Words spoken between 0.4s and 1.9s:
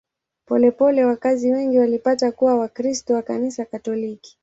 Polepole wakazi wengi